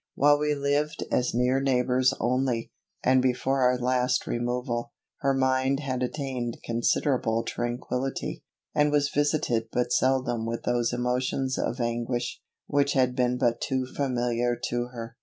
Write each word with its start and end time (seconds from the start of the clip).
While 0.15 0.39
we 0.39 0.55
lived 0.55 1.03
as 1.11 1.35
near 1.35 1.59
neighbours 1.61 2.11
only, 2.19 2.71
and 3.03 3.21
before 3.21 3.61
our 3.61 3.77
last 3.77 4.25
removal, 4.25 4.93
her 5.19 5.35
mind 5.35 5.81
had 5.81 6.01
attained 6.01 6.57
considerable 6.63 7.43
tranquillity, 7.43 8.43
and 8.73 8.91
was 8.91 9.11
visited 9.13 9.67
but 9.71 9.93
seldom 9.93 10.47
with 10.47 10.63
those 10.63 10.91
emotions 10.91 11.59
of 11.59 11.79
anguish, 11.79 12.41
which 12.65 12.93
had 12.93 13.15
been 13.15 13.37
but 13.37 13.61
too 13.61 13.85
familiar 13.85 14.57
to 14.69 14.85
her. 14.87 15.17